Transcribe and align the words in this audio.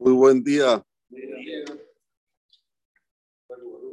Muy 0.00 0.12
buen 0.12 0.44
día. 0.44 0.80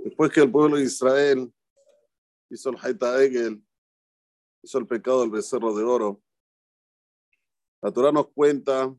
Después 0.04 0.32
que 0.32 0.42
el 0.42 0.52
pueblo 0.52 0.78
de 0.78 0.84
Israel 0.84 1.52
hizo 2.48 2.70
el 2.70 2.78
Haita 2.80 3.24
Egel, 3.24 3.66
hizo 4.62 4.78
el 4.78 4.86
pecado 4.86 5.22
del 5.22 5.32
becerro 5.32 5.76
de 5.76 5.84
oro, 5.84 6.22
la 7.82 7.92
Torah 7.92 8.12
nos 8.12 8.28
cuenta 8.28 8.96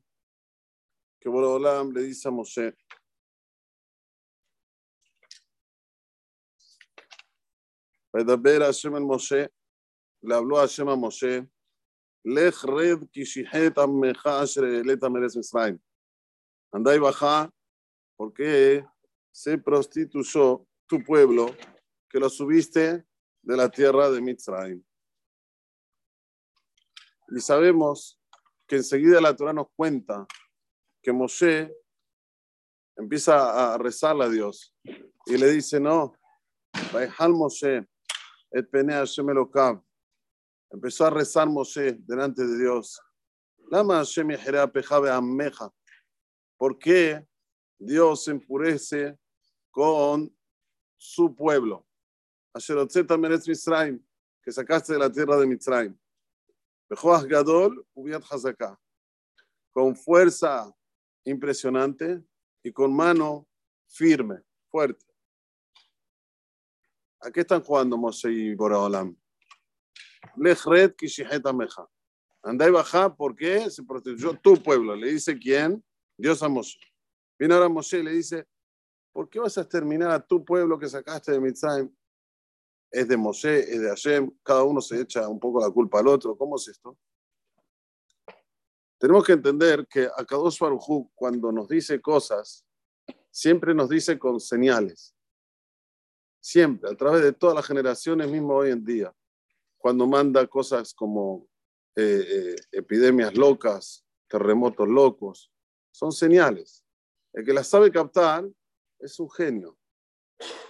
que 1.20 1.28
Borolam 1.28 1.92
le 1.92 2.02
dice 2.02 2.26
a 2.26 2.32
Moshe, 2.32 2.76
el 8.14 9.04
Moshe, 9.04 9.48
le 10.22 10.34
habló 10.34 10.58
a 10.58 10.62
Hashem 10.62 10.88
a 10.88 10.96
Moshe, 10.96 11.48
Lech 12.24 12.64
red 12.64 13.08
kishihet 13.12 13.78
amecha 13.78 14.40
asher 14.40 14.64
eleta 14.64 15.08
meres 15.08 15.36
Misraim. 15.36 15.78
Andá 16.76 16.94
y 16.94 16.98
baja, 16.98 17.50
porque 18.16 18.84
se 19.32 19.56
prostituyó 19.56 20.66
tu 20.86 21.02
pueblo, 21.02 21.56
que 22.06 22.20
lo 22.20 22.28
subiste 22.28 23.06
de 23.40 23.56
la 23.56 23.70
tierra 23.70 24.10
de 24.10 24.20
Mitzrayim. 24.20 24.84
Y 27.34 27.40
sabemos 27.40 28.20
que 28.66 28.76
enseguida 28.76 29.22
la 29.22 29.34
Torah 29.34 29.54
nos 29.54 29.68
cuenta 29.74 30.26
que 31.02 31.14
Moshe 31.14 31.74
empieza 32.94 33.72
a 33.72 33.78
rezarle 33.78 34.24
a 34.24 34.28
Dios 34.28 34.76
y 35.24 35.38
le 35.38 35.52
dice, 35.52 35.80
no, 35.80 36.12
Moshe, 37.30 37.88
et. 38.50 38.68
Empezó 40.70 41.06
a 41.06 41.10
rezar 41.10 41.48
Moshe 41.48 41.94
delante 42.00 42.46
de 42.46 42.58
Dios. 42.58 43.00
Lama 43.70 43.96
Hashem 43.96 44.28
ameja. 45.10 45.72
¿Por 46.56 46.78
qué 46.78 47.26
Dios 47.78 48.24
se 48.24 48.30
enfurece 48.32 49.18
con 49.70 50.34
su 50.96 51.34
pueblo? 51.34 51.86
que 54.42 54.52
sacaste 54.52 54.92
de 54.92 54.98
la 54.98 55.10
tierra 55.10 55.36
de 55.36 55.46
Mitzrayim. 55.46 55.98
Gadol. 57.28 57.86
Con 59.72 59.96
fuerza 59.96 60.72
impresionante 61.24 62.22
y 62.62 62.72
con 62.72 62.94
mano 62.94 63.46
firme, 63.88 64.42
fuerte. 64.70 65.04
¿A 67.20 67.30
qué 67.30 67.40
están 67.40 67.62
jugando 67.62 67.96
Moshe 67.96 68.30
y 68.30 68.54
Boraholam? 68.54 69.16
Lechred 70.36 70.94
Kishihet 70.94 71.44
Ameja. 71.44 71.88
Andá 72.42 72.68
y 72.68 72.70
baja 72.70 73.14
porque 73.14 73.68
se 73.70 73.82
protegió 73.82 74.38
tu 74.38 74.62
pueblo. 74.62 74.94
Le 74.94 75.12
dice 75.12 75.36
quién? 75.36 75.84
Dios 76.16 76.42
a 76.42 76.48
Moshe. 76.48 76.78
Viene 77.38 77.54
ahora 77.54 77.68
Moshe 77.68 77.98
y 77.98 78.02
le 78.02 78.12
dice, 78.12 78.46
¿por 79.12 79.28
qué 79.28 79.38
vas 79.38 79.56
a 79.58 79.62
exterminar 79.62 80.10
a 80.10 80.24
tu 80.24 80.44
pueblo 80.44 80.78
que 80.78 80.88
sacaste 80.88 81.32
de 81.32 81.40
Mitzrayim? 81.40 81.94
Es 82.90 83.08
de 83.08 83.16
Moshe, 83.16 83.60
es 83.60 83.80
de 83.80 83.88
Hashem, 83.88 84.30
cada 84.42 84.62
uno 84.62 84.80
se 84.80 85.00
echa 85.00 85.28
un 85.28 85.38
poco 85.38 85.60
la 85.60 85.70
culpa 85.70 86.00
al 86.00 86.08
otro. 86.08 86.36
¿Cómo 86.36 86.56
es 86.56 86.68
esto? 86.68 86.96
Tenemos 88.98 89.24
que 89.24 89.32
entender 89.32 89.86
que 89.86 90.08
Akadosh 90.16 90.58
Baruj 90.58 91.10
cuando 91.14 91.52
nos 91.52 91.68
dice 91.68 92.00
cosas, 92.00 92.66
siempre 93.30 93.74
nos 93.74 93.90
dice 93.90 94.18
con 94.18 94.40
señales. 94.40 95.14
Siempre, 96.40 96.90
a 96.90 96.96
través 96.96 97.22
de 97.22 97.32
todas 97.32 97.56
las 97.56 97.66
generaciones, 97.66 98.30
mismo 98.30 98.54
hoy 98.54 98.70
en 98.70 98.84
día. 98.84 99.14
Cuando 99.76 100.06
manda 100.06 100.46
cosas 100.46 100.94
como 100.94 101.46
eh, 101.94 102.24
eh, 102.26 102.56
epidemias 102.72 103.34
locas, 103.34 104.06
terremotos 104.28 104.88
locos, 104.88 105.52
son 105.96 106.12
señales. 106.12 106.84
El 107.32 107.42
que 107.42 107.54
las 107.54 107.68
sabe 107.68 107.90
captar 107.90 108.46
es 108.98 109.18
un 109.18 109.30
genio. 109.30 109.78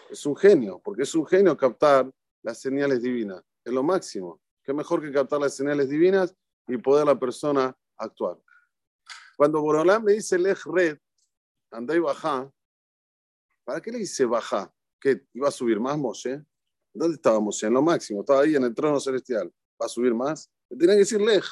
Es 0.08 0.24
un 0.24 0.36
genio, 0.36 0.80
porque 0.84 1.02
es 1.02 1.12
un 1.16 1.26
genio 1.26 1.56
captar 1.56 2.08
las 2.44 2.60
señales 2.60 3.02
divinas. 3.02 3.42
Es 3.64 3.72
lo 3.72 3.82
máximo. 3.82 4.40
Qué 4.62 4.72
mejor 4.72 5.02
que 5.02 5.10
captar 5.12 5.40
las 5.40 5.54
señales 5.54 5.88
divinas 5.88 6.32
y 6.68 6.76
poder 6.76 7.06
la 7.06 7.18
persona 7.18 7.76
actuar. 7.96 8.40
Cuando 9.36 9.60
Borolam 9.60 10.04
le 10.06 10.12
dice 10.12 10.38
lej 10.38 10.64
red, 10.64 10.96
anda 11.72 11.96
y 11.96 11.98
baja, 11.98 12.48
¿para 13.64 13.80
qué 13.80 13.90
le 13.90 13.98
dice 13.98 14.24
baja? 14.26 14.72
¿Que 15.00 15.26
iba 15.34 15.48
a 15.48 15.52
subir 15.52 15.80
más 15.80 15.98
Moshe? 15.98 16.40
¿Dónde 16.94 17.16
estaba 17.16 17.40
Moshe? 17.40 17.66
En 17.66 17.74
lo 17.74 17.82
máximo, 17.82 18.20
estaba 18.20 18.42
ahí 18.42 18.54
en 18.54 18.62
el 18.62 18.74
trono 18.76 19.00
celestial. 19.00 19.52
¿Va 19.80 19.86
a 19.86 19.88
subir 19.88 20.14
más? 20.14 20.48
Le 20.70 20.76
tiene 20.76 20.92
que 20.92 21.00
decir 21.00 21.20
lej, 21.20 21.44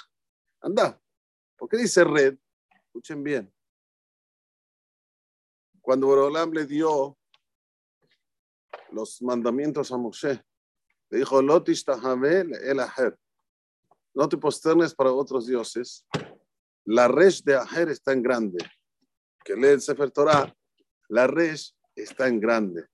anda. 0.61 1.01
¿Por 1.59 1.69
qué 1.69 1.77
dice 1.77 2.05
red? 2.05 2.39
Escuchen 2.87 3.25
bien 3.25 3.53
cuando 5.85 6.07
Borolam 6.07 6.51
le 6.53 6.65
dio 6.65 7.19
los 8.91 9.21
mandamientos 9.21 9.93
a 9.93 9.99
Moshe, 9.99 10.43
le 11.11 11.19
dijo, 11.19 11.43
no 11.43 11.63
te 11.63 11.75
posternes 14.39 14.95
para 14.95 15.13
otros 15.13 15.47
dioses. 15.47 16.07
La 16.87 17.07
res 17.07 17.45
de 17.45 17.57
Aher 17.57 17.91
está 17.91 18.15
en 18.15 18.23
grande. 18.23 18.65
Que 19.45 19.55
lee 19.55 19.69
el 19.69 19.83
Sefer 19.83 20.11
Torah, 20.11 20.57
la 21.11 21.27
res 21.27 21.77
está 21.95 22.29
en 22.29 22.41
grande. 22.41 22.87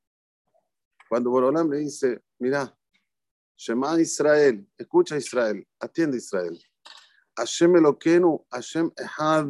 Cuando 1.08 1.30
Borolam 1.30 1.70
le 1.70 1.78
dice, 1.78 2.24
mira, 2.40 2.76
Shema 3.56 4.00
Israel, 4.00 4.66
escucha 4.76 5.16
Israel, 5.16 5.64
atiende 5.78 6.16
Israel. 6.16 6.60
Hashem 7.36 7.76
Eloquenu, 7.76 8.44
Hashem 8.50 8.90
Ehad. 8.96 9.46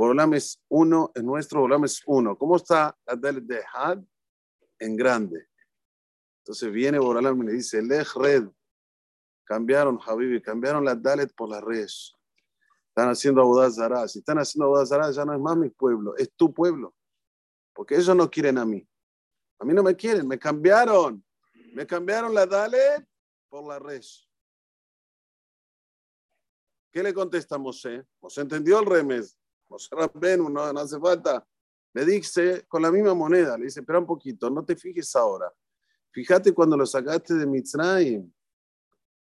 Borolam 0.00 0.32
es 0.32 0.58
uno, 0.68 1.12
el 1.14 1.26
nuestro 1.26 1.60
Borolam 1.60 1.84
es 1.84 2.02
uno. 2.06 2.34
¿Cómo 2.38 2.56
está 2.56 2.96
Dalet 3.04 3.44
de 3.44 3.62
Had? 3.70 4.02
En 4.78 4.96
grande. 4.96 5.46
Entonces 6.38 6.72
viene 6.72 6.98
Borolam 6.98 7.42
y 7.42 7.46
le 7.48 7.52
dice, 7.52 7.82
Lej 7.82 8.08
Red. 8.14 8.48
Cambiaron, 9.44 10.00
Habibi, 10.02 10.40
cambiaron 10.40 10.86
la 10.86 10.94
Dalet 10.94 11.34
por 11.34 11.50
la 11.50 11.60
Resh. 11.60 12.16
Están 12.88 13.10
haciendo 13.10 13.42
Abodazara. 13.42 14.08
Si 14.08 14.20
están 14.20 14.38
haciendo 14.38 14.68
Abodazara, 14.68 15.10
ya 15.10 15.26
no 15.26 15.34
es 15.34 15.40
más 15.40 15.58
mi 15.58 15.68
pueblo, 15.68 16.16
es 16.16 16.32
tu 16.32 16.50
pueblo. 16.50 16.94
Porque 17.74 17.96
ellos 17.96 18.16
no 18.16 18.30
quieren 18.30 18.56
a 18.56 18.64
mí. 18.64 18.88
A 19.58 19.66
mí 19.66 19.74
no 19.74 19.82
me 19.82 19.94
quieren, 19.94 20.26
me 20.26 20.38
cambiaron. 20.38 21.22
Me 21.74 21.86
cambiaron 21.86 22.32
la 22.32 22.46
Dalet 22.46 23.06
por 23.50 23.68
la 23.68 23.78
Resh. 23.78 24.26
¿Qué 26.90 27.02
le 27.02 27.12
contesta 27.12 27.58
Mosé? 27.58 28.02
Mosé 28.22 28.40
entendió 28.40 28.80
el 28.80 28.86
remes. 28.86 29.39
No, 30.50 30.72
no 30.72 30.80
hace 30.80 30.98
falta. 30.98 31.46
Le 31.92 32.04
dice 32.04 32.64
con 32.68 32.82
la 32.82 32.90
misma 32.90 33.14
moneda, 33.14 33.56
le 33.58 33.64
dice, 33.64 33.80
espera 33.80 33.98
un 33.98 34.06
poquito, 34.06 34.48
no 34.50 34.64
te 34.64 34.76
fijes 34.76 35.14
ahora. 35.16 35.52
Fíjate 36.12 36.52
cuando 36.52 36.76
lo 36.76 36.86
sacaste 36.86 37.34
de 37.34 37.46
Mitzrayim, 37.46 38.32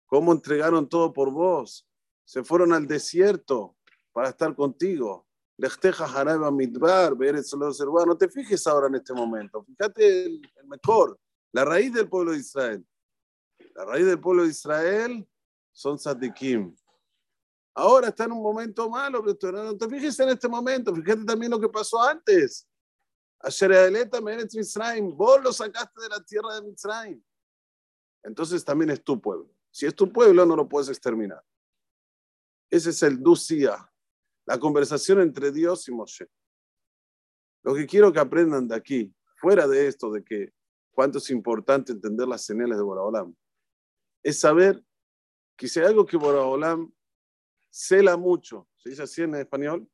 cómo 0.06 0.32
entregaron 0.32 0.88
todo 0.88 1.12
por 1.12 1.30
vos. 1.30 1.86
Se 2.24 2.42
fueron 2.44 2.72
al 2.72 2.86
desierto 2.86 3.76
para 4.12 4.30
estar 4.30 4.54
contigo. 4.54 5.26
No 5.56 5.68
te 8.16 8.28
fijes 8.28 8.66
ahora 8.66 8.86
en 8.86 8.94
este 8.94 9.12
momento. 9.12 9.62
Fíjate 9.64 10.24
el, 10.24 10.40
el 10.56 10.66
mejor, 10.66 11.18
la 11.52 11.64
raíz 11.64 11.92
del 11.92 12.08
pueblo 12.08 12.32
de 12.32 12.38
Israel. 12.38 12.86
La 13.74 13.84
raíz 13.84 14.06
del 14.06 14.20
pueblo 14.20 14.44
de 14.44 14.50
Israel 14.50 15.28
son 15.72 15.98
Sadikim, 15.98 16.74
Ahora 17.80 18.08
está 18.08 18.24
en 18.24 18.32
un 18.32 18.42
momento 18.42 18.90
malo, 18.90 19.24
pero 19.24 19.64
no 19.64 19.74
te 19.74 19.88
fijes 19.88 20.20
en 20.20 20.28
este 20.28 20.48
momento, 20.48 20.94
fíjate 20.94 21.24
también 21.24 21.50
lo 21.50 21.58
que 21.58 21.70
pasó 21.70 22.02
antes. 22.02 22.68
Vos 23.40 25.42
lo 25.42 25.50
sacaste 25.50 26.02
de 26.02 26.08
la 26.10 26.22
tierra 26.22 26.56
de 26.56 26.62
Mitzrayim. 26.62 27.22
Entonces 28.22 28.62
también 28.66 28.90
es 28.90 29.02
tu 29.02 29.18
pueblo. 29.18 29.50
Si 29.70 29.86
es 29.86 29.94
tu 29.94 30.12
pueblo, 30.12 30.44
no 30.44 30.56
lo 30.56 30.68
puedes 30.68 30.90
exterminar. 30.90 31.42
Ese 32.68 32.90
es 32.90 33.02
el 33.02 33.22
Ducia, 33.22 33.90
la 34.44 34.58
conversación 34.58 35.22
entre 35.22 35.50
Dios 35.50 35.88
y 35.88 35.92
Moshe. 35.92 36.28
Lo 37.62 37.74
que 37.74 37.86
quiero 37.86 38.12
que 38.12 38.20
aprendan 38.20 38.68
de 38.68 38.76
aquí, 38.76 39.14
fuera 39.36 39.66
de 39.66 39.86
esto, 39.86 40.10
de 40.10 40.22
que 40.22 40.52
cuánto 40.90 41.16
es 41.16 41.30
importante 41.30 41.92
entender 41.92 42.28
las 42.28 42.44
señales 42.44 42.76
de 42.76 42.84
Boraholam, 42.84 43.34
es 44.22 44.38
saber 44.38 44.84
que 45.56 45.66
si 45.66 45.80
hay 45.80 45.86
algo 45.86 46.04
que 46.04 46.18
Boraholam 46.18 46.92
Cela 47.70 48.16
mucho, 48.16 48.68
¿se 48.76 48.90
dice 48.90 49.04
así 49.04 49.22
en 49.22 49.36
español? 49.36 49.88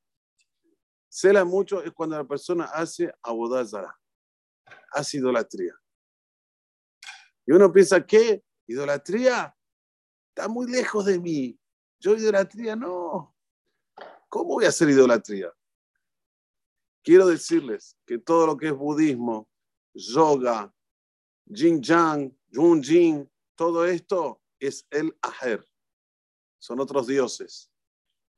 Cela 1.08 1.44
mucho 1.44 1.82
es 1.82 1.92
cuando 1.92 2.16
la 2.16 2.26
persona 2.26 2.64
hace 2.64 3.12
abodazara, 3.22 3.94
hace 4.92 5.18
idolatría. 5.18 5.74
Y 7.46 7.52
uno 7.52 7.70
piensa, 7.70 8.04
¿qué? 8.04 8.42
¿Idolatría? 8.66 9.54
Está 10.28 10.48
muy 10.48 10.70
lejos 10.70 11.04
de 11.04 11.20
mí. 11.20 11.58
Yo 12.00 12.14
idolatría 12.16 12.74
no. 12.74 13.34
¿Cómo 14.28 14.54
voy 14.54 14.64
a 14.64 14.68
hacer 14.68 14.88
idolatría? 14.88 15.52
Quiero 17.02 17.26
decirles 17.26 17.96
que 18.04 18.18
todo 18.18 18.46
lo 18.46 18.56
que 18.56 18.68
es 18.68 18.74
budismo, 18.74 19.48
yoga, 19.94 20.74
jin 21.46 21.80
yang, 21.80 22.36
jun 22.52 22.82
jin, 22.82 23.30
todo 23.54 23.86
esto 23.86 24.42
es 24.58 24.86
el 24.90 25.16
ajer 25.22 25.66
son 26.58 26.80
otros 26.80 27.06
dioses. 27.06 27.70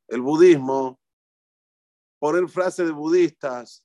El 0.08 0.20
budismo 0.20 1.00
poner 2.18 2.48
frases 2.48 2.86
de 2.86 2.92
budistas. 2.92 3.84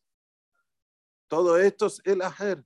Todo 1.28 1.58
esto 1.58 1.88
es 1.88 2.02
el 2.04 2.22
ajer. 2.22 2.64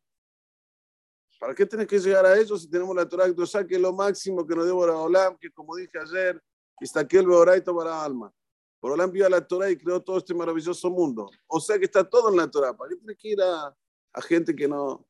¿Para 1.39 1.53
qué 1.53 1.65
tenés 1.65 1.87
que 1.87 1.99
llegar 1.99 2.25
a 2.25 2.35
eso 2.37 2.57
si 2.57 2.69
tenemos 2.69 2.95
la 2.95 3.07
Torah 3.07 3.25
que 3.33 3.75
es 3.75 3.81
lo 3.81 3.93
máximo 3.93 4.45
que 4.45 4.55
nos 4.55 4.65
debo 4.65 4.79
Olam, 4.79 5.37
que 5.37 5.51
como 5.51 5.75
dije 5.75 5.99
ayer, 5.99 6.41
y 6.79 7.17
el 7.17 7.27
Beoraito 7.27 7.75
para 7.75 8.03
alma? 8.03 8.33
Por 8.79 8.91
Olam 8.91 9.11
vio 9.11 9.29
la 9.29 9.45
Torah 9.45 9.69
y 9.69 9.77
creó 9.77 10.01
todo 10.01 10.17
este 10.17 10.33
maravilloso 10.33 10.89
mundo. 10.89 11.29
O 11.47 11.59
sea 11.59 11.77
que 11.77 11.85
está 11.85 12.07
todo 12.07 12.29
en 12.29 12.37
la 12.37 12.49
Torah. 12.49 12.75
¿Para 12.75 12.89
qué 12.89 12.95
tenés 12.95 13.17
que 13.17 13.29
ir 13.29 13.41
a, 13.41 13.75
a 14.13 14.21
gente 14.21 14.55
que 14.55 14.67
no, 14.67 15.07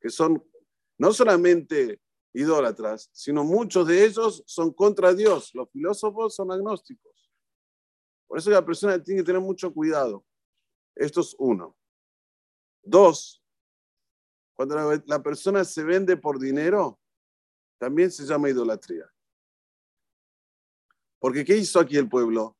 que 0.00 0.08
son 0.08 0.42
no 0.98 1.12
solamente 1.12 2.00
idólatras, 2.32 3.10
sino 3.12 3.44
muchos 3.44 3.86
de 3.86 4.04
ellos 4.04 4.42
son 4.46 4.72
contra 4.72 5.14
Dios. 5.14 5.54
Los 5.54 5.70
filósofos 5.70 6.34
son 6.34 6.52
agnósticos. 6.52 7.30
Por 8.26 8.38
eso 8.38 8.50
la 8.50 8.64
persona 8.64 9.02
tiene 9.02 9.22
que 9.22 9.26
tener 9.26 9.40
mucho 9.40 9.72
cuidado. 9.72 10.24
Esto 10.94 11.20
es 11.20 11.34
uno. 11.38 11.76
Dos, 12.82 13.42
cuando 14.54 15.02
la, 15.06 15.22
persona 15.22 15.64
se 15.64 15.84
vende 15.84 16.16
por 16.16 16.38
dinero, 16.38 16.98
también 17.78 18.10
se 18.10 18.24
llama 18.24 18.50
idolatría. 18.50 19.08
Porque 21.20 21.44
¿qué 21.44 21.56
hizo 21.56 21.80
aquí 21.80 21.96
el 21.96 22.08
pueblo? 22.08 22.56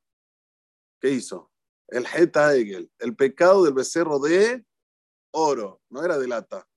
¿Qué 1.00 1.10
hizo? 1.10 1.50
El 1.88 2.06
Heta 2.06 2.54
Egel, 2.54 2.90
el 2.98 3.16
pecado 3.16 3.64
del 3.64 3.74
becerro 3.74 4.18
de 4.18 4.64
oro, 5.32 5.80
no 5.88 6.04
era 6.04 6.18
de 6.18 6.28
lata, 6.28 6.68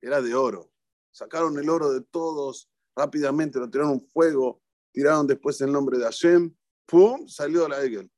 era 0.00 0.20
de 0.20 0.34
oro. 0.34 0.72
Sacaron 1.10 1.58
el 1.58 1.68
oro 1.68 1.92
de 1.92 2.02
todos 2.02 2.70
rápidamente, 2.96 3.58
lo 3.58 3.70
tiraron 3.70 4.00
fuego, 4.00 4.60
tiraron 4.92 5.26
después 5.26 5.60
el 5.60 5.72
nombre 5.72 5.98
de 5.98 6.04
Hashem, 6.04 6.54
¡pum! 6.86 7.26
salió 7.28 7.68
la 7.68 7.82
Egel 7.82 8.10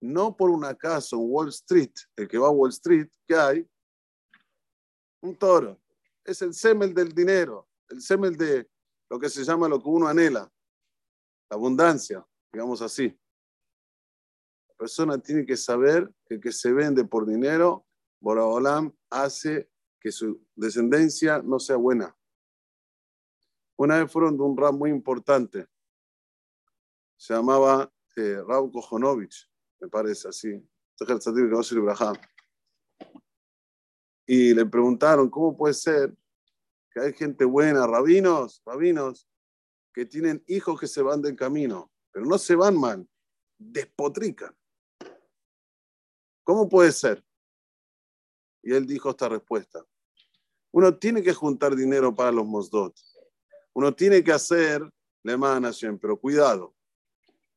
no 0.00 0.36
por 0.36 0.50
un 0.50 0.64
acaso 0.64 1.18
Wall 1.18 1.48
Street, 1.48 1.92
el 2.16 2.28
que 2.28 2.38
va 2.38 2.48
a 2.48 2.50
Wall 2.50 2.70
Street, 2.70 3.08
¿qué 3.26 3.34
hay? 3.34 3.70
Un 5.22 5.36
toro. 5.36 5.80
Es 6.24 6.42
el 6.42 6.54
semel 6.54 6.92
del 6.94 7.12
dinero, 7.12 7.68
el 7.88 8.00
semel 8.00 8.36
de 8.36 8.68
lo 9.08 9.18
que 9.18 9.28
se 9.28 9.44
llama 9.44 9.68
lo 9.68 9.82
que 9.82 9.88
uno 9.88 10.08
anhela, 10.08 10.40
la 11.50 11.56
abundancia, 11.56 12.26
digamos 12.52 12.82
así. 12.82 13.18
La 14.68 14.74
persona 14.76 15.18
tiene 15.18 15.46
que 15.46 15.56
saber 15.56 16.12
que 16.24 16.34
el 16.34 16.40
que 16.40 16.52
se 16.52 16.72
vende 16.72 17.04
por 17.04 17.26
dinero, 17.26 17.86
Boraholam 18.20 18.94
hace 19.10 19.70
que 20.00 20.10
su 20.10 20.45
descendencia 20.56 21.40
no 21.42 21.58
sea 21.58 21.76
buena. 21.76 22.16
Una 23.76 23.98
vez 23.98 24.10
fueron 24.10 24.36
de 24.36 24.42
un 24.42 24.56
rap 24.56 24.72
muy 24.72 24.90
importante, 24.90 25.68
se 27.16 27.34
llamaba 27.34 27.92
eh, 28.16 28.42
Kojonovich 28.72 29.50
me 29.80 29.88
parece 29.88 30.28
así. 30.28 30.66
Y 34.26 34.54
le 34.54 34.66
preguntaron, 34.66 35.28
¿cómo 35.28 35.56
puede 35.56 35.74
ser 35.74 36.16
que 36.90 37.00
hay 37.00 37.12
gente 37.12 37.44
buena, 37.44 37.86
rabinos, 37.86 38.62
rabinos, 38.64 39.28
que 39.92 40.06
tienen 40.06 40.42
hijos 40.46 40.80
que 40.80 40.86
se 40.86 41.02
van 41.02 41.20
del 41.20 41.36
camino, 41.36 41.92
pero 42.10 42.24
no 42.24 42.38
se 42.38 42.56
van 42.56 42.78
mal, 42.78 43.06
despotrican? 43.58 44.56
¿Cómo 46.42 46.68
puede 46.68 46.92
ser? 46.92 47.24
Y 48.62 48.72
él 48.72 48.86
dijo 48.86 49.10
esta 49.10 49.28
respuesta. 49.28 49.84
Uno 50.76 50.94
tiene 50.94 51.22
que 51.22 51.32
juntar 51.32 51.74
dinero 51.74 52.14
para 52.14 52.30
los 52.30 52.44
Mosdot. 52.44 52.94
Uno 53.72 53.94
tiene 53.94 54.22
que 54.22 54.30
hacer 54.30 54.86
la 55.22 55.58
nación, 55.58 55.98
pero 55.98 56.20
cuidado. 56.20 56.76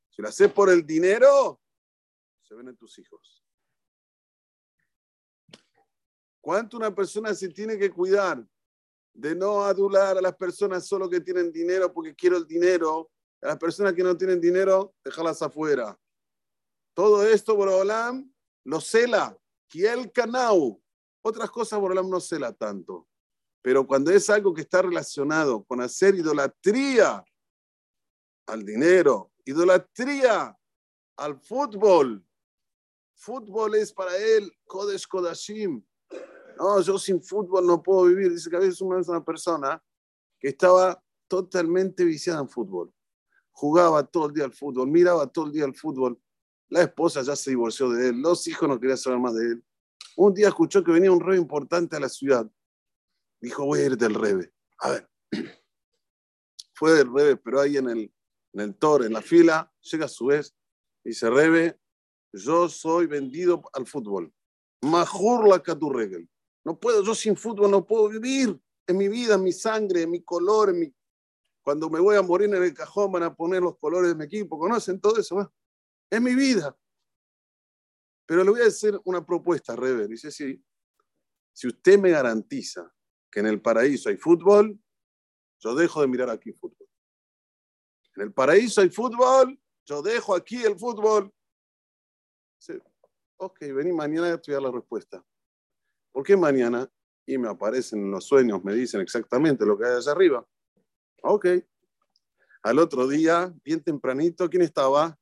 Si 0.10 0.22
lo 0.22 0.30
haces 0.30 0.50
por 0.54 0.70
el 0.70 0.86
dinero, 0.86 1.60
se 2.42 2.56
ven 2.56 2.70
en 2.70 2.78
tus 2.78 2.98
hijos. 2.98 3.44
¿Cuánto 6.40 6.78
una 6.78 6.96
persona 6.96 7.34
se 7.34 7.50
tiene 7.50 7.78
que 7.78 7.92
cuidar 7.92 8.48
de 9.14 9.36
no 9.36 9.66
adular 9.66 10.18
a 10.18 10.22
las 10.22 10.38
personas 10.38 10.88
solo 10.88 11.10
que 11.10 11.20
tienen 11.20 11.52
dinero 11.52 11.92
porque 11.94 12.16
quiero 12.16 12.38
el 12.38 12.48
dinero? 12.48 13.12
A 13.42 13.48
las 13.48 13.58
personas 13.58 13.92
que 13.92 14.04
no 14.04 14.16
tienen 14.16 14.40
dinero, 14.40 14.96
déjalas 15.04 15.42
afuera. 15.42 16.00
Todo 16.94 17.26
esto, 17.26 17.54
Borolam, 17.54 18.34
lo 18.64 18.80
cela. 18.80 19.38
Kiel 19.68 20.10
Kanau. 20.10 20.82
Otras 21.22 21.52
cosas, 21.52 21.78
Borolam 21.82 22.10
no 22.10 22.22
cela 22.22 22.54
tanto. 22.54 23.09
Pero 23.62 23.86
cuando 23.86 24.12
es 24.12 24.30
algo 24.30 24.54
que 24.54 24.62
está 24.62 24.82
relacionado 24.82 25.64
con 25.64 25.82
hacer 25.82 26.16
idolatría 26.16 27.24
al 28.48 28.66
dinero, 28.66 29.32
idolatría 29.46 30.58
al 31.18 31.40
fútbol, 31.40 32.26
Fútbol 33.20 33.76
es 33.76 33.92
para 33.92 34.16
él 34.16 34.50
Kodesh 34.66 35.06
Kodashim. 35.06 35.84
No, 36.58 36.80
yo 36.80 36.98
sin 36.98 37.22
fútbol 37.22 37.68
no 37.68 37.84
puedo 37.84 38.06
vivir. 38.06 38.32
Dice 38.32 38.50
que 38.50 38.56
a 38.56 38.60
veces 38.60 38.80
una 38.80 39.24
persona 39.24 39.84
que 40.40 40.48
estaba 40.48 41.04
totalmente 41.28 42.06
viciada 42.06 42.40
en 42.40 42.48
fútbol. 42.48 42.94
Jugaba 43.52 44.06
todo 44.06 44.28
el 44.28 44.34
día 44.34 44.46
al 44.46 44.54
fútbol, 44.54 44.88
miraba 44.88 45.28
todo 45.28 45.48
el 45.48 45.52
día 45.52 45.66
al 45.66 45.76
fútbol. 45.76 46.18
La 46.70 46.84
esposa 46.84 47.22
ya 47.22 47.36
se 47.36 47.50
divorció 47.50 47.90
de 47.90 48.10
él, 48.10 48.22
los 48.22 48.48
hijos 48.48 48.70
no 48.70 48.80
querían 48.80 48.98
saber 48.98 49.20
más 49.20 49.36
de 49.36 49.48
él. 49.48 49.66
Un 50.16 50.34
día 50.34 50.48
escuchó 50.48 50.82
que 50.82 50.94
venía 50.94 51.12
un 51.12 51.20
rey 51.20 51.38
importante 51.38 51.98
a 51.98 52.00
la 52.00 52.08
ciudad. 52.08 52.50
Dijo, 53.42 53.66
voy 53.66 53.80
a 53.80 53.86
ir 53.86 53.98
del 53.98 54.14
rebe. 54.14 54.54
A 54.80 54.92
ver, 54.92 55.10
fue 56.74 56.94
del 56.94 57.14
rebe, 57.14 57.38
pero 57.38 57.62
ahí 57.62 57.78
en 57.78 57.90
el, 57.90 58.14
en 58.54 58.62
el 58.62 58.76
tor, 58.76 59.06
en 59.06 59.14
la 59.14 59.22
fila, 59.22 59.72
llega 59.82 60.06
a 60.06 60.10
su 60.10 60.28
vez, 60.28 60.56
y 61.04 61.10
dice, 61.10 61.30
rebe, 61.30 61.80
yo 62.34 62.70
soy 62.70 63.08
vendido 63.08 63.62
al 63.74 63.88
fútbol. 63.88 64.34
Major 64.82 65.48
la 65.48 65.62
caturregel. 65.62 66.30
No 66.66 66.80
puedo, 66.80 67.04
yo 67.04 67.16
sin 67.16 67.36
fútbol 67.36 67.72
no 67.72 67.86
puedo 67.86 68.10
vivir. 68.10 68.60
En 68.88 68.98
mi 68.98 69.08
vida, 69.08 69.36
en 69.36 69.44
mi 69.44 69.52
sangre, 69.52 70.04
en 70.04 70.12
mi 70.12 70.24
color, 70.24 70.70
en 70.70 70.80
mi... 70.80 70.96
cuando 71.62 71.90
me 71.90 72.00
voy 72.00 72.16
a 72.16 72.22
morir 72.22 72.54
en 72.54 72.64
el 72.64 72.74
cajón 72.74 73.12
van 73.12 73.24
a 73.24 73.36
poner 73.36 73.62
los 73.62 73.78
colores 73.78 74.10
de 74.10 74.16
mi 74.16 74.26
equipo. 74.26 74.58
¿Conocen 74.58 75.00
todo 75.00 75.18
eso? 75.18 75.54
Es 76.10 76.22
mi 76.22 76.36
vida. 76.36 76.76
Pero 78.26 78.44
le 78.44 78.52
voy 78.52 78.62
a 78.62 78.68
hacer 78.68 79.00
una 79.06 79.26
propuesta, 79.26 79.76
Rever. 79.76 80.08
Dice, 80.08 80.32
sí, 80.32 80.64
si 81.54 81.68
usted 81.68 82.00
me 82.00 82.12
garantiza 82.12 82.94
que 83.32 83.40
en 83.40 83.48
el 83.48 83.62
paraíso 83.62 84.10
hay 84.10 84.18
fútbol, 84.18 84.80
yo 85.60 85.76
dejo 85.76 86.02
de 86.02 86.08
mirar 86.08 86.30
aquí 86.30 86.52
fútbol. 86.54 86.88
En 88.16 88.24
el 88.24 88.34
paraíso 88.34 88.82
hay 88.82 88.90
fútbol, 88.90 89.60
yo 89.86 90.02
dejo 90.02 90.36
aquí 90.36 90.64
el 90.64 90.78
fútbol 90.78 91.34
ok, 93.40 93.60
vení 93.74 93.94
mañana 93.94 94.28
a 94.28 94.36
estudiar 94.36 94.62
la 94.62 94.72
respuesta. 94.72 95.24
¿Por 96.12 96.26
qué 96.26 96.36
mañana? 96.36 96.90
Y 97.26 97.38
me 97.38 97.48
aparecen 97.48 98.00
en 98.00 98.12
los 98.12 98.26
sueños, 98.26 98.64
me 98.64 98.74
dicen 98.74 99.02
exactamente 99.02 99.66
lo 99.66 99.78
que 99.78 99.86
hay 99.86 99.96
allá 99.96 100.12
arriba. 100.12 100.48
Ok. 101.24 101.48
Al 102.64 102.80
otro 102.80 103.08
día, 103.08 103.54
bien 103.64 103.82
tempranito, 103.82 104.50
¿quién 104.50 104.64
estaba? 104.64 105.18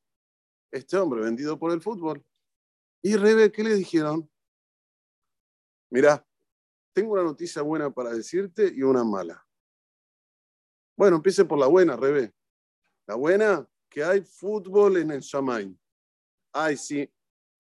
Este 0.72 0.98
hombre 0.98 1.22
vendido 1.22 1.60
por 1.60 1.72
el 1.72 1.82
fútbol. 1.82 2.26
Y 3.04 3.16
Rebe, 3.16 3.52
¿qué 3.52 3.64
le 3.64 3.76
dijeron? 3.76 4.30
Mira, 5.92 6.26
tengo 6.98 7.14
una 7.14 7.22
noticia 7.22 7.62
buena 7.62 7.92
para 7.92 8.12
decirte 8.12 8.74
y 8.76 8.82
una 8.82 9.04
mala. 9.04 9.46
Bueno, 10.98 11.18
empiece 11.18 11.46
por 11.46 11.60
la 11.60 11.68
buena, 11.68 11.96
Rebe. 11.96 12.34
La 13.06 13.14
buena, 13.14 13.70
que 13.88 14.04
hay 14.04 14.22
fútbol 14.22 14.98
en 14.98 15.12
el 15.12 15.20
Shamay. 15.20 15.78
Ay, 16.52 16.76
sí, 16.76 17.08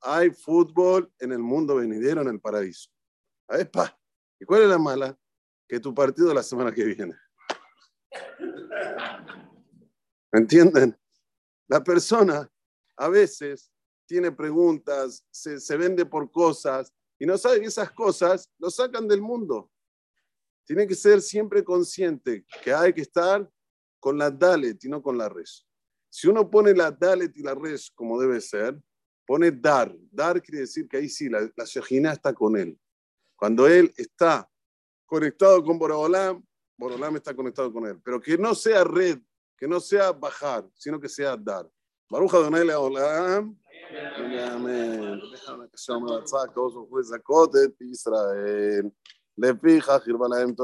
hay 0.01 0.31
fútbol 0.31 1.13
en 1.19 1.33
el 1.33 1.37
mundo 1.37 1.75
venidero, 1.75 2.23
en 2.23 2.29
el 2.29 2.41
paraíso. 2.41 2.89
pa. 3.71 3.95
¿Y 4.39 4.45
cuál 4.45 4.63
es 4.63 4.69
la 4.69 4.79
mala? 4.79 5.15
Que 5.67 5.79
tu 5.79 5.93
partido 5.93 6.33
la 6.33 6.41
semana 6.41 6.71
que 6.71 6.85
viene. 6.85 7.15
¿Me 10.31 10.39
entienden? 10.39 10.99
La 11.67 11.83
persona 11.83 12.51
a 12.95 13.07
veces 13.07 13.71
tiene 14.07 14.31
preguntas, 14.31 15.23
se, 15.29 15.77
vende 15.77 16.07
por 16.07 16.31
cosas 16.31 16.91
y 17.19 17.25
no 17.25 17.37
sabe 17.37 17.59
que 17.61 17.67
esas 17.67 17.91
cosas 17.91 18.51
lo 18.59 18.69
sacan 18.69 19.07
del 19.07 19.21
mundo. 19.21 19.71
Tiene 20.65 20.85
que 20.85 20.95
ser 20.95 21.21
siempre 21.21 21.63
consciente 21.63 22.45
que 22.63 22.73
hay 22.73 22.93
que 22.93 23.01
estar 23.01 23.49
con 23.99 24.17
la 24.17 24.29
Dalet 24.29 24.83
y 24.83 24.89
no 24.89 25.01
con 25.01 25.17
la 25.17 25.29
res. 25.29 25.65
Si 26.09 26.27
uno 26.27 26.49
pone 26.49 26.73
la 26.73 26.91
Dalet 26.91 27.35
y 27.35 27.41
la 27.41 27.55
res 27.55 27.91
como 27.91 28.19
debe 28.19 28.39
ser, 28.41 28.79
pone 29.25 29.51
dar. 29.51 29.95
Dar 30.11 30.41
quiere 30.41 30.61
decir 30.61 30.87
que 30.87 30.97
ahí 30.97 31.09
sí, 31.09 31.29
la, 31.29 31.41
la 31.41 32.11
está 32.11 32.33
con 32.33 32.57
él. 32.57 32.79
Cuando 33.35 33.67
él 33.67 33.93
está 33.95 34.49
conectado 35.05 35.63
con 35.63 35.77
Borolam, 35.77 36.43
Borolam 36.77 37.15
está 37.15 37.35
conectado 37.35 37.71
con 37.71 37.85
él. 37.85 37.99
Pero 38.03 38.21
que 38.21 38.37
no 38.37 38.53
sea 38.53 38.83
red, 38.83 39.19
que 39.57 39.67
no 39.67 39.79
sea 39.79 40.11
bajar, 40.11 40.67
sino 40.75 40.99
que 40.99 41.09
sea 41.09 41.35
dar. 41.35 41.69
Baruch 42.09 42.33
Adonai 42.33 42.65
Leolam. 42.65 43.59
Amén. 44.53 45.21
Déjame 45.31 45.69
que 45.69 45.77
se 45.77 45.91
llame 45.93 46.11
la 46.11 46.23
tzaka, 46.23 46.61
Israel. 47.79 48.91